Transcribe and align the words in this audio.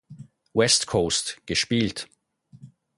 West 0.55 0.87
Coast, 0.87 1.37
gespielt. 1.45 2.09